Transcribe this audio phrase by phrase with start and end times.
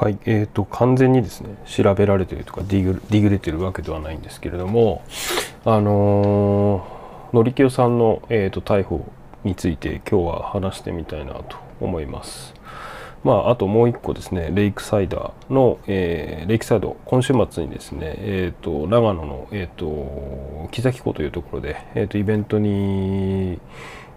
[0.00, 5.04] はい、えーと、完全にですね調べられてるとかディグディグれてるわけではないんですけれども
[5.66, 9.04] あのー、のりきよさんの、えーと、逮捕
[9.44, 12.54] について今日は話してみたいなと思います。
[13.24, 23.60] まあ、あともう一個ですね、レイクサイダーの、えー、レイクサイド、今週末にですね、えっ、ー、と、長野の、えっ、ー、と、木崎湖というところで、えっ、と、イベントに、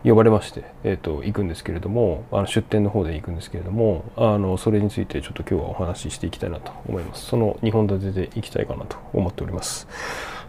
[0.04, 7.26] 呼ばれまして、えーと、行くんですけれどもあの出店の方で行くんですけれどもあのそれについてちょっと今日はお話ししていきたいなと思います。
[7.26, 9.88] その2本立てでいきたいかなと思っております。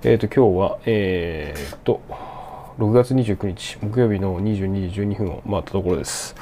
[0.03, 2.01] えっ、ー、と今日はえっ、ー、と
[2.79, 6.34] 6月29日木曜日の22時12分を回ったところです。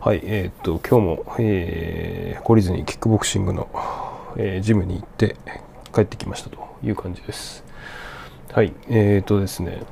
[0.00, 3.68] はいえっ、ー、と今日も、えー、懲りずにキックボクシングの、
[4.36, 5.36] え、ジムに行って
[5.92, 7.64] 帰ってきましたという感じです。
[8.52, 9.82] はいえっ、とですね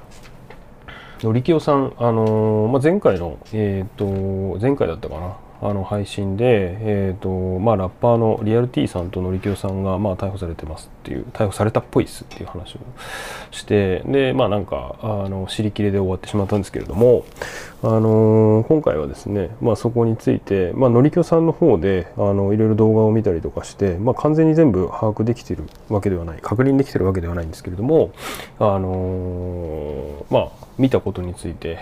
[1.23, 12.79] のりきよさん、あのー、まあ、前回の、えっ、ー、と、前回だったかな、あの配信で、えーとまあ、ラッパーのリアル T さんとのりきよさんが、まあ、逮捕されてますっていう逮捕されたっぽいっすっていう話を
[13.51, 17.27] してでまあなんかあの尻切れで終わってしまったんですけれども、
[17.83, 28.13] あのー、今回はですね、まあ、そこについて、まあのりきよさんの方であのいろいろ動画を見たりとかして、まあ、完全に全部把握できてるわけではない確認できてるわけではないんですけれども、
[28.59, 31.79] あのー、まあ、見たことについて、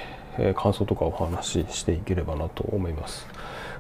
[0.55, 3.27] 感想とかお話ししていければなと思います。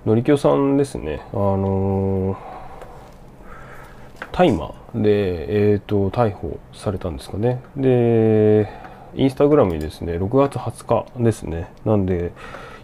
[0.09, 7.61] のりきよさんですね、あのー、大麻で、えーと、逮捕されたんですかね。
[7.77, 8.71] で、
[9.15, 11.71] インスタグラムにですね、6月20日ですね。
[11.85, 12.33] なんで、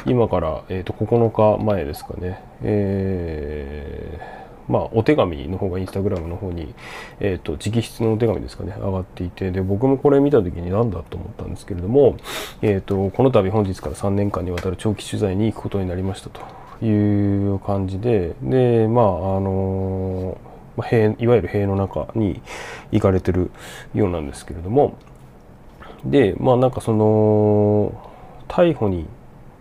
[0.04, 2.40] 今から、えーと、9日前ですかね。
[2.62, 6.74] えー、まあ、お手紙の方がインスタグラムの方に、
[7.20, 12.18] えーと、直筆のお手紙ですかね、上がっていて、で、僕もこれ見た時に何だと思ったんですけれども、
[12.60, 16.63] えーと、この度本日から3年間にわたる長期取材に行くことになりましたと。
[16.84, 20.38] いう感じででまああの
[20.82, 22.40] 塀いわゆる塀の中に
[22.92, 23.50] 行かれてる
[23.94, 24.96] ようなんですけれども
[26.04, 28.12] でまあなんかその
[28.48, 29.06] 逮捕に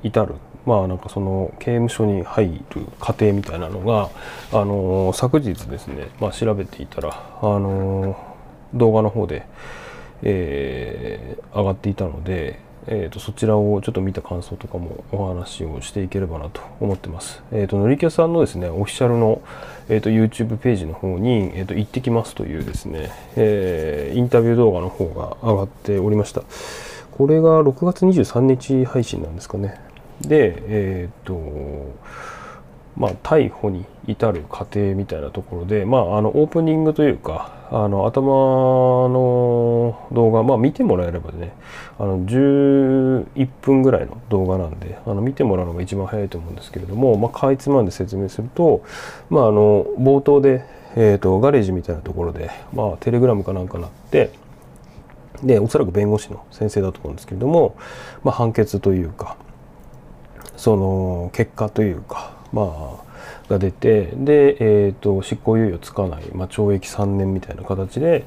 [0.04, 4.10] 至るまあなんかその刑務所に入る過程みたいなのが
[4.52, 7.10] あの昨日ですね、まあ、調べていたら
[7.42, 8.18] あの
[8.74, 9.46] 動画の方で、
[10.24, 17.42] えー、上がっていたのでえーと、そちらをちょっと見た感想とかもお話をしていければなと思ってます。
[17.52, 19.42] えっ、ー、と、のりきゃさんのですね、オフィシャルの、
[19.90, 26.44] えーと、YouTube ページの方に、えーと、行ってきますというですね、えー、インタビュー動画の方が上がっておりました。
[27.12, 29.80] これが6月23日配信なんですかね。
[30.22, 31.94] で、えっ、ー、と、
[32.96, 38.32] まあ、逮捕に至る過程みたいなところで、まあ、あのオープニングというかあの頭
[39.10, 41.54] の動画、まあ、見てもらえればね
[41.98, 48.84] あの11分ぐらいの動画なんであの見てもらうのが一番早いと思うんですけれども、まあ、かいつまんで説明すると、
[49.30, 50.66] まあ、あの冒頭で、
[50.96, 54.32] えーと、ガレージみたいなところで、まあ、テレグラムかなんかなって
[55.42, 57.76] でおそらく弁護士の先生だと思うんですけれども、
[58.24, 59.36] まあ、判決というか
[60.58, 63.14] その結果というかまあ
[63.50, 68.26] が出てで、えーと、執行猶予つかない、まあ、懲役3年みたいな形で、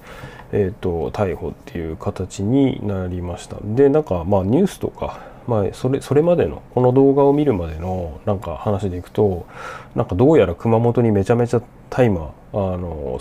[0.53, 3.57] えーと、逮捕っていう形になりました。
[3.63, 9.47] でなんかまあニュースとか、まあ、それそれまでのこの動画を見るまでのなんか話でいくと
[9.95, 13.21] なんかどうやら熊本にめちゃめちゃ大麻あの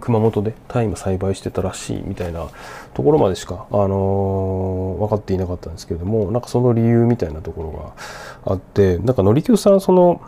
[0.00, 2.46] 熊本で大麻栽培してたらしいみたいな
[2.94, 7.70] ところまでしか、あのー、分かっていなかったんですけれどもなんかその理由みたいなところ
[8.44, 10.20] があってなんかのりきゅうさんその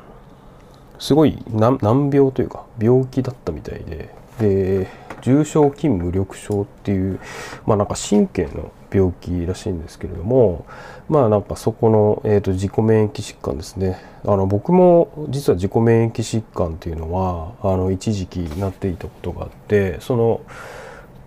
[0.98, 4.16] すごい難病というか病気だったみたいで。
[4.38, 4.86] で
[5.20, 7.20] 重症筋無力症っていう
[7.66, 10.64] まあなんか神経の病気らしいんですけれども
[11.08, 13.98] まあなんかそこの、えーと、自己免疫疾患ですね。
[14.24, 20.40] あの僕も実は自己免疫疾患っていうのはあの一時期なっていたことがあってその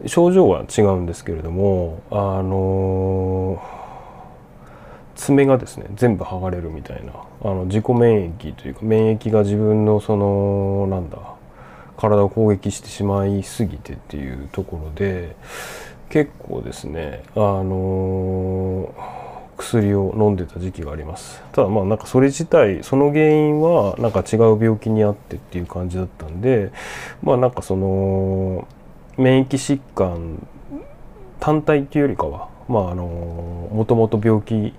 [0.05, 3.80] 症状は違うんですけれどもあのー
[5.21, 7.13] 爪がですね全部剥がれるみたいな
[7.43, 11.19] あの自己免疫というか免疫が自分のそのなんだ
[11.95, 15.35] 体を攻撃してしまいすぎてっていうところで
[16.09, 18.91] 結構ですねあの
[19.57, 21.39] 薬を飲んでた時期があります。
[21.51, 26.71] ただまあなんかそれ自体その原因はなんか違う病気にあってっていう感じだったんで
[27.21, 28.67] まあなんかその
[29.17, 30.47] 免疫疾患
[31.39, 33.03] 単体っていうよりかはまああの
[33.71, 34.73] もともと病気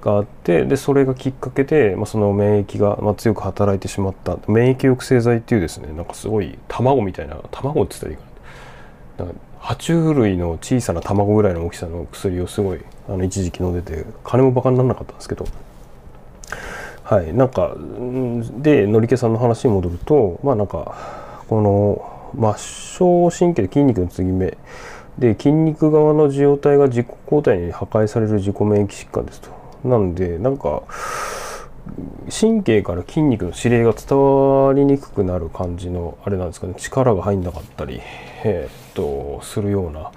[0.00, 4.38] があってでそれがきっかけで、まあ、その免疫が、まあ、強く働いてしまった。
[4.48, 8.24] 免疫抑制剤っていうですねなんかすごい卵みたいな卵って言ったらいいか
[9.18, 9.24] な。
[9.26, 15.44] なんか爬虫類の小さな卵ぐらいの大きさの薬をすごいあの一時期飲んでて金もバカにならなかったんですけど。
[17.04, 17.76] はいなんか
[18.62, 20.94] でのりけさんの話に戻るとまあなんか
[21.48, 24.56] この末梢神経筋肉の継ぎ目
[25.18, 29.50] で筋肉側の受容体が自己抗体に破壊される自己免疫疾患ですと。
[29.84, 30.82] なんでなんか
[32.30, 36.74] 神経から筋肉の指令が伝わりにくくなる感じのあれなんですかね。
[36.76, 38.00] 力が入んなかったり、
[38.44, 40.12] えー、っとするような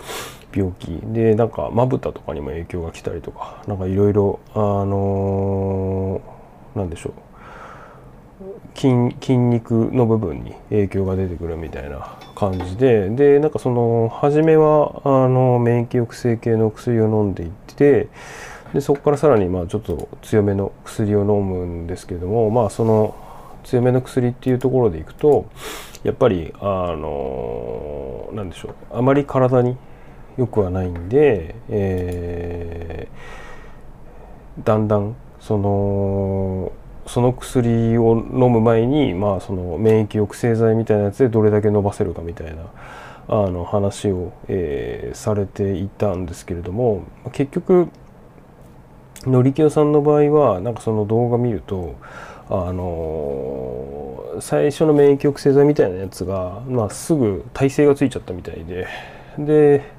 [0.55, 0.99] 病気。
[1.03, 7.13] でなんかまぶたとかにも影響が来たりとかなんかいろいろあのー、なんでしょう。
[8.75, 18.09] 筋筋肉の部分に影響が出てくるみたいな感じででなんかその初めはあの免疫抑制系の薬を飲んでいって
[18.73, 23.15] でそこからさらにまあちょっと強めの薬を飲むんですけどもまあその
[23.63, 25.49] 強めの薬っていうところでいくと
[26.03, 29.77] やっぱりあのなんでしょうあまり体に
[30.37, 36.71] 良くはないんで、えー、だんだんその
[37.07, 42.63] その薬を飲む前に、まあ、その免疫抑制剤みたいなやつでどれだけ伸ばせるかみたいな
[43.27, 47.89] あの話を、えー、されていたんですけれども結局
[49.25, 51.95] のりきよさんの場合はなんかその動画見ると
[52.49, 58.87] あの最初の免疫抑制剤みたいなやつが、まあ、すぐ耐性がついちゃったみたいで
[59.39, 59.94] で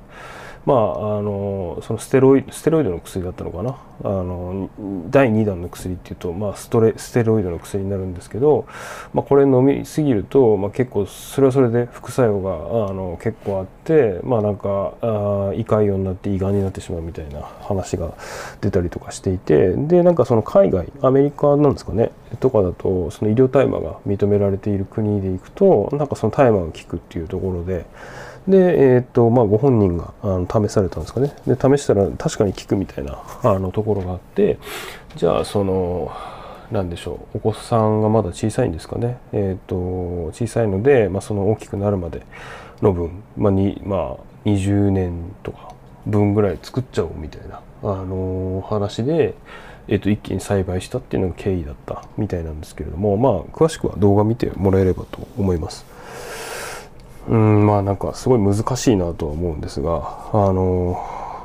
[0.67, 3.77] まあ、あのそのステロイステロイドの薬だったのかな？
[4.05, 4.69] あの
[5.09, 8.67] 第2弾の薬っていうと、まあ、ストレステロイドの薬になるんですけど、
[9.15, 18.15] まあ、これ飲みすぎると、まあ、結構それはそれで副作用があの結構あってまあなんかあ胃潰瘍になって胃がんになってしまうみたいな話が
[18.61, 22.11] 出たりとかしていてでなんかその海外アメリカなんですかね？
[22.41, 27.87] とかだとその医療大麻が認められている国でいくとなんかその大麻が効くっていうところで。
[28.49, 31.35] で、えー、と、まあ、ご本人があの試されたんですかね。
[31.47, 34.59] で、試したら確かに効くみたいなあのところがあって、
[35.17, 36.13] じゃあ、その、
[36.71, 39.19] なんでしょう、お子さんがまだ小さいんですかね。
[39.33, 42.23] えー、っと、小さいので、まあ、その大きくなるまで
[42.83, 45.75] の分、まあ、に、まあ、20年とか
[46.07, 49.35] 分ぐらい作っちゃおうみたいな、あの話で、
[49.89, 55.87] えー、と一気に栽培したっていうのが経緯だったみたいなんですけれどもまあ詳しくは動画見てもらえればと思います。
[57.29, 60.97] うんまあなんかすごい難しいなとは思うんですがあの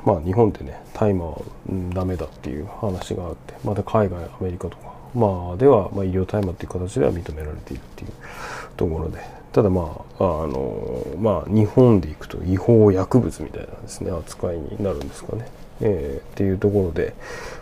[0.06, 1.38] まあ日本でね大麻は、
[1.70, 8.12] うん、ダメだっていう話があってまた海外アメリカとかまあでは、まあ、医療大麻っていう形では認められているっていう
[8.78, 9.20] ところで
[9.52, 15.48] ただまああのまあ日本でいくと違法薬物みたいなですね扱いになるんですかね。
[15.84, 17.16] えー、っていうところで,、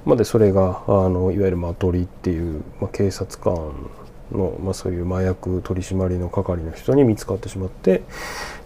[0.05, 3.55] まあ、でそれがあのいわゆるマトリっていう、まあ、警察官
[4.31, 8.03] の、まあ、そういう麻薬取締りの係の人に見つかってしまって、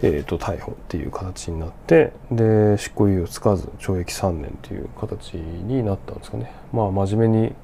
[0.01, 6.51] えー、と逮捕っていう形になってで執行猶予つかず懲役3年っていう形になったんですかね。
[6.71, 7.56] まあ真面目に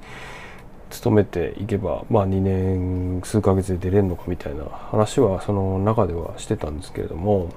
[0.90, 7.52] 勤めていけば、まあ、2年数ヶ月で出れるのかみたいな話はその中ではしてたんですけれども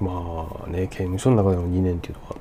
[0.00, 2.36] まあね刑務所の中での2年っていうのは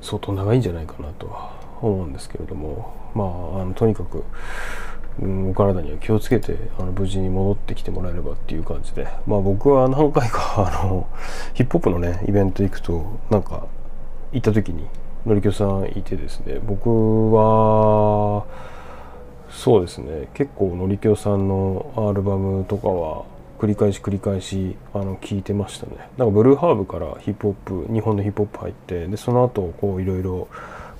[0.00, 3.24] 相当長いんじゃないかなとは思うんですけれどもま
[3.58, 4.24] ああのとにかく
[5.20, 11.06] うん、お体には気をつけてあの無事に戻ってきてもらえればっていう感じで、まあ、僕は何回か あの
[11.54, 13.66] ヒップホップのねイベント行くとなんか
[14.32, 14.86] 行った時に
[15.26, 18.44] のりきょさんいてですね僕は
[19.50, 23.24] そうですね結構のりきょさんのアルバムとかは
[23.60, 25.92] 繰り返し繰り返しあの聞いてましたね。
[26.16, 30.48] なんかブルーハーブからヒップホップ日本のヒップホップ入ってでその後こういろいろ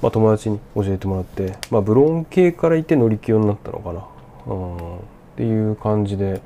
[0.03, 4.07] まあ、友達に教えてもらって、まあ、ブロン系からいて乗り気になったのかな、
[4.47, 5.01] うん、っ
[5.37, 6.41] ていう感じで、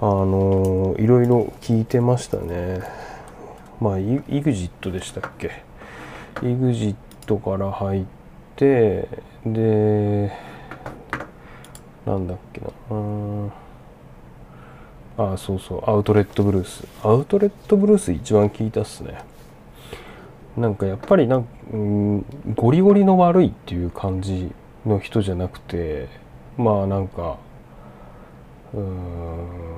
[0.00, 2.80] あのー、いろいろ聞いてましたね。
[3.80, 5.62] まあ、イグジットでしたっけ？
[6.42, 6.94] イグジッ
[7.26, 8.04] トから入っ
[8.56, 9.08] て、
[9.46, 10.32] で、
[12.04, 12.68] なんだっけな。
[12.90, 13.52] うん
[15.20, 16.86] あそうそう、アウトレットブルース。
[17.02, 19.18] アウトレットブルース一番聞いたっすね。
[20.58, 22.24] なんかやっぱりなんうん
[22.54, 24.52] ゴリゴリの悪いっていう感じ
[24.84, 26.08] の人じゃなくて
[26.56, 27.36] まあなんか
[28.74, 29.68] うん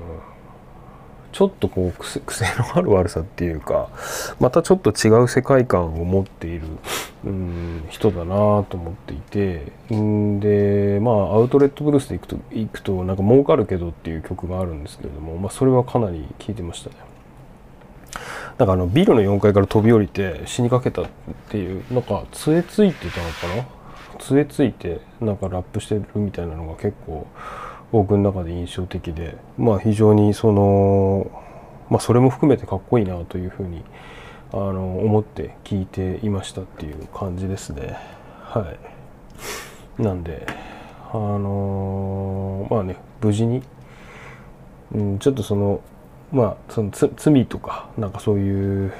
[1.31, 3.89] ちょっとこう癖 癖のある悪さっていうか
[4.39, 6.67] またちょっと違う世界観を持っている
[7.25, 17.10] うん人だなと思っていてんでまあアウトレットブルースで行くと行くとなんか儲かるけどっていう曲があるんですけれども、まあ、それはかなり聴いてましたね。
[18.61, 21.05] なんかあのビルの4階から飛び降りて死にかけたっ
[21.49, 23.65] ていうなんか杖ついてたのかな？
[24.19, 27.25] 杖ついてなんかラップしてるみたいなのが結構
[27.91, 31.31] 僕の中で印象的でまあ非常にその
[31.89, 33.83] まあそれも含めてかっこいいなというふうに
[34.53, 37.97] あの思って聞いていましたっていう感じですね。
[38.43, 38.71] は
[39.97, 40.03] い。
[40.03, 40.45] なんで
[41.11, 43.63] あのまあね無事に、
[44.93, 45.81] うん、ちょっとその
[46.31, 48.93] まあその罪とかなんかそういう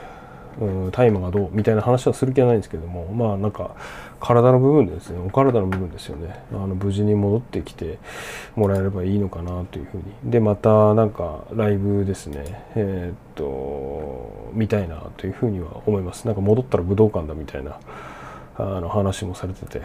[0.91, 3.75] 大麻がどうみたいな話はする気はないんですけどもまあなんか
[4.19, 5.19] 体の部分ですね。
[5.19, 6.43] お体の部分ですよね。
[6.51, 7.97] あの無事に戻ってきて
[8.55, 10.03] もらえればいいのかなというふうに。
[10.23, 12.63] でまたなんかライブですね。
[12.75, 16.25] えー、っと見たいなというふうには思います。
[16.25, 17.79] なんか戻ったら武道館だみたいな
[18.57, 19.81] あの話もされてて。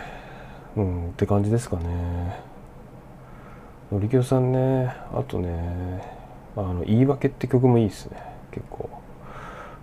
[0.77, 2.39] うんって感じですかね。
[3.91, 4.95] のりきよさんね。
[5.15, 6.16] あとね
[6.57, 8.23] あの言い訳って曲もいいですね。
[8.51, 8.89] 結構。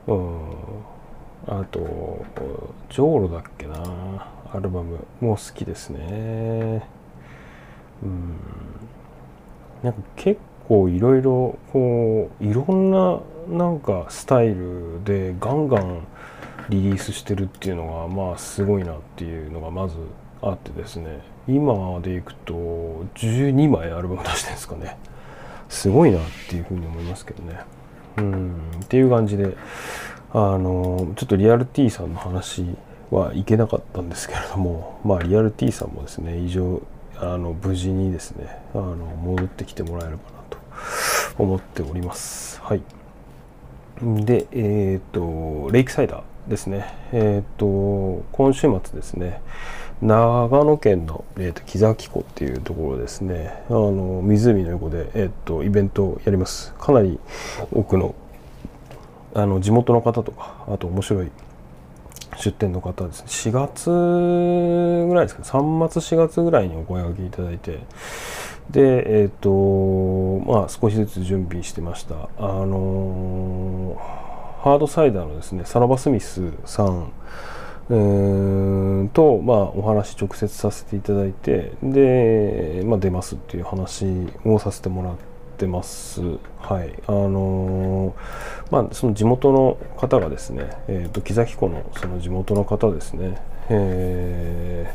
[0.07, 1.59] うん。
[1.59, 1.79] あと
[2.89, 4.33] ジョーロだっけな。
[4.53, 6.87] アルバムも好きですね。
[8.03, 8.35] うん。
[9.83, 16.07] なんか結構いろいろこういろんななんかスタイルでガンガン
[16.69, 19.97] リリースしてるっていうのがまあすごいなっていうのがまず
[20.41, 21.19] あってですね。
[21.47, 22.53] 今でいくと
[23.15, 24.97] 12枚アルバム出してるんですかね。
[25.73, 27.59] すごいなっていうふうに思いますけどね。
[28.17, 28.53] うん。
[28.83, 29.57] っていう感じで
[30.31, 32.65] あのちょっとリアル T さんの話
[33.11, 36.81] はいけなかったんですけれどもまあリアル T さんもですね以上
[37.17, 40.57] あの無事にですねあの戻ってきてもらえればなと
[41.37, 42.61] 思っております。
[42.61, 42.81] はい。
[44.01, 46.85] でえっ、ー、とレイクサイダーですね。
[47.11, 49.41] えっ、ー、と今週末ですね
[50.03, 53.63] 長野県の、えーと、木崎湖っていうところですね。
[53.69, 56.73] あの湖の横で、えーと、イベントをやります。
[56.73, 57.19] かなり
[57.71, 58.13] 多くの
[59.33, 61.31] あの地元の方とかあと面白い
[62.37, 63.27] 出店の方ですね。
[63.27, 63.89] 4月
[65.07, 67.79] ぐらいですか3月4月ぐらいにお声がけいただいて。
[68.69, 72.15] でえっ、ー、とまあ少しずつ準備してました。
[72.37, 73.95] あの
[74.63, 77.13] ハードサイダーのですねサラバスミスさん
[77.89, 84.05] うんと、まあ、お話直接させていただいてで、まあ、出ますっていう話
[84.45, 85.15] をさせてもらっ
[85.57, 86.21] てます。
[86.59, 88.15] はい、あの、
[88.71, 94.93] まあ、その地元の方がですね、えーと、木崎湖のその地元の方ですね、え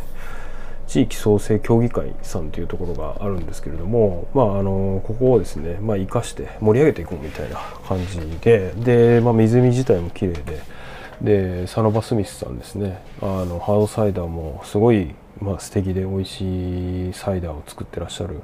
[0.87, 10.79] ー、地域創生協議会さんというところがあるんですけれども、まあ、あのここをですね、まあ、生かして盛り上げていこうみたいな感じでで、まあ、湖自体も綺麗で。
[11.23, 13.03] でサノバ・スミスさんですね。
[13.21, 18.41] あのハードサイダーもすごい、まあ、素敵で美味しいサイダーを作ってらっしゃる、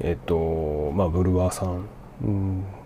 [0.00, 1.86] えっとまあ、ブルワーさん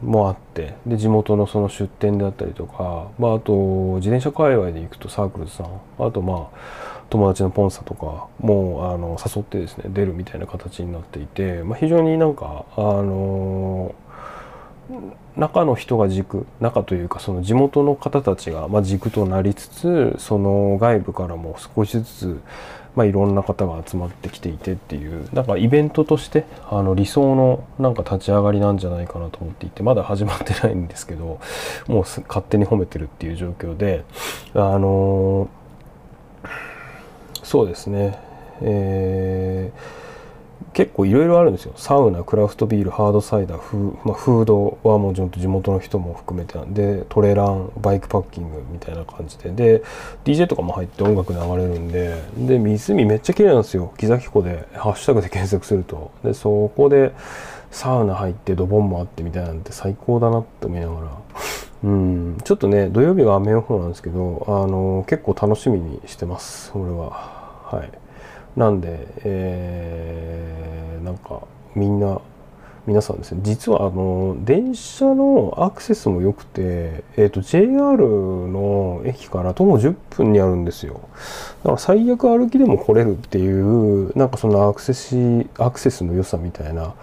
[0.03, 13.95] もあってで地元のその出店であったりとか、まあ、あと自転車界隈で行くとサークルズさんあとまあ友達のポンサとかもあの誘ってですね出るみたいな形になっていて、まあ、非常になんかあの
[15.37, 22.41] 中の人が軸中というかその地元の方たちがま軸となりつつその外部からも少しずつ
[22.95, 31.41] まあ、いろんな方が集まってきていてっていうなんかイベントとしてあの理想のなんか立ち上がりなんじゃないかなと思っていてまだ始まってないんですけど
[31.89, 34.05] もう勝手に褒めてるっていう状況で
[34.55, 35.49] あの
[37.43, 38.19] そうですね。
[38.63, 40.04] えー
[40.75, 41.73] 結構いろいろあるんですよ。
[41.77, 49.51] サウナクラフトビールハードサイダーフ,、まあ、フードはもうちろん地元の人も含めてなんでトレランバイクパッキングみたいな感じで。
[49.51, 49.83] で
[50.25, 53.93] DJ とかも入って音楽流れるんでで湖めっちゃ綺麗なんですよ。
[53.97, 56.11] 木崎湖でハッシュタグで検索すると。
[56.25, 57.13] でそこで
[57.71, 61.11] サウナ入ってドボンもあってみたいなんて最高だなって思いながら。
[61.85, 62.39] うん。
[62.43, 67.11] ちょっとね土曜日は雨予報なんですけどあの結構楽しみにしてます俺は。
[67.65, 68.04] はい。
[68.57, 71.43] なんで、えー、なんか
[71.75, 72.21] みんな
[72.87, 73.41] 皆さんですね。
[73.43, 77.97] 実はあの電車のアクセスも良くて、えーと、JR
[78.49, 81.01] の駅から徒歩10分にあるんですよ。
[81.63, 85.17] だから最悪歩きでも来れるっていうなんかそのアクセス
[85.59, 86.95] アクセスの良さみたいな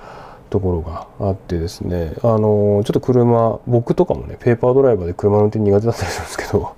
[0.51, 6.75] ところがあってですねあのちょっと車僕とかもねペーパードライバーで車の運転苦手だったりするんですけど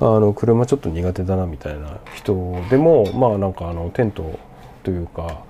[0.16, 2.34] あの車ちょっと苦手だなみたいな人
[2.70, 4.38] でもまあなんかあのテント
[4.84, 5.40] というか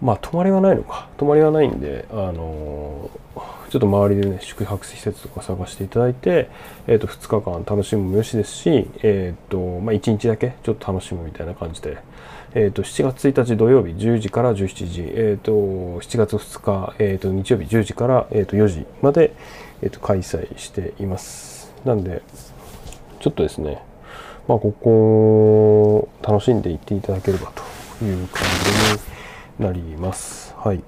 [0.00, 1.08] まあ泊まりはないのか。
[1.16, 3.10] 泊まりはないんであの
[3.68, 6.48] ちょっと周りでね宿泊施設とか探していただいて、
[6.86, 11.98] えー、と2日間楽しむもよしですし、えーとまあ、1日だけちょっと楽しむみたいな感じで
[12.54, 19.34] えーと、7月1日土曜日10時から17時、えーと、7月2日、えーと、日曜日10時から、えー、と4時まで、
[19.82, 21.72] えー、と開催しています。
[21.84, 22.22] なんで
[23.20, 23.82] ちょっとですね
[24.48, 27.52] まあここ楽しんでいっていただければ
[27.98, 28.42] という感
[29.58, 30.54] じになります。
[30.56, 30.82] はい。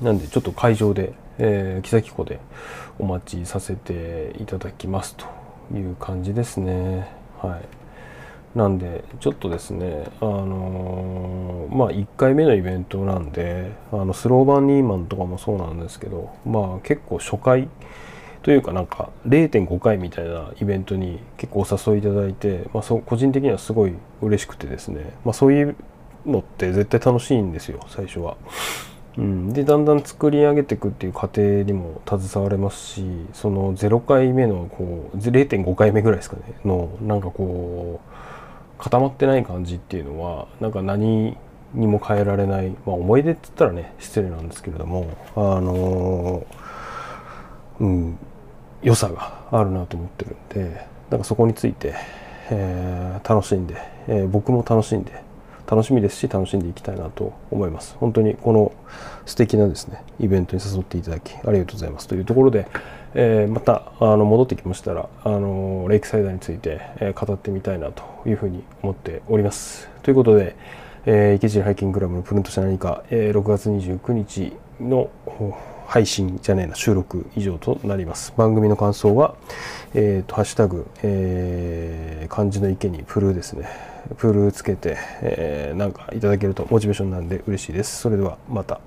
[0.00, 2.40] なんでちょっと会場で、えー、木崎湖で
[2.98, 5.26] お待ちさせていただきますと
[5.76, 7.08] いう感じですね。
[7.40, 7.83] はい。
[8.54, 17.68] なんでちょっとですねあのー、まあ1回目のイベントなんであのスローバンニーマンとかもそうなんですけどまあ結構初回
[18.44, 25.74] というかなんか0.5回みたいなイベントに結構お誘いいただいて、まあ、そう個人的にはすごい嬉しくてですね、まあ、そういう
[26.26, 28.36] のって絶対楽しいんですよ最初は。
[29.16, 38.33] うん、でだんだん作り上げていくっていう過程にも携われますしその0回目のこう0.5回目ぐらいですかねのなんかこう
[38.84, 41.38] 固まってない感じっていうのはなんか何
[41.72, 48.18] にも変えられない、まあ、思い出って言ったらね失礼なんですけれどもあのー、うん
[48.82, 51.94] 良さがあるなと思ってるんでなんかそこについて、
[52.50, 53.76] えー、楽しんで、
[54.06, 55.22] えー、僕も楽しんで
[55.66, 57.96] 楽しみですし楽しんでいきたいなと思います。
[57.98, 58.70] 本当にこの
[59.24, 62.68] 素敵なですねイベントに誘っていただきありがとうございますというところで、
[63.14, 69.88] えー、またあの戻ってきましたらあのレイクサイダーについて、え語ってみたいなというふうに思っております。
[70.02, 70.56] ということで
[71.06, 75.10] えー、池尻ハイキングクラブのプルントして何か、えー、6月29日の
[75.86, 78.32] 配信じゃねえな収録以上となります。
[78.36, 79.34] 番組の感想は、
[79.92, 83.68] えーと、ハッシュタグ、えー、漢字の池にプルですね。
[84.16, 88.00] プルつけて、えー、なんかいただけるとモチベーションなんで嬉しいです。
[88.00, 88.80] それではまた。